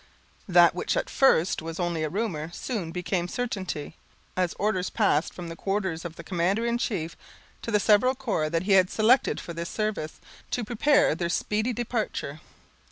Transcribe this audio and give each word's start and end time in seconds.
That 0.49 0.73
which 0.73 0.97
at 0.97 1.11
first 1.11 1.61
was 1.61 1.79
only 1.79 2.03
rumor, 2.07 2.49
soon 2.55 2.91
became 2.91 3.27
certainty, 3.27 3.97
as 4.35 4.55
orders 4.57 4.89
passed 4.89 5.31
from 5.31 5.47
the 5.47 5.55
quarters 5.55 6.03
of 6.05 6.15
the 6.15 6.23
commander 6.23 6.65
in 6.65 6.79
chief 6.79 7.15
to 7.61 7.69
the 7.69 7.79
several 7.79 8.15
corps 8.15 8.49
he 8.63 8.71
had 8.71 8.89
selected 8.89 9.39
for 9.39 9.53
this 9.53 9.69
service, 9.69 10.19
to 10.49 10.63
prepare 10.65 11.09
for 11.09 11.15
their 11.17 11.29
speedy 11.29 11.71
departure. 11.71 12.41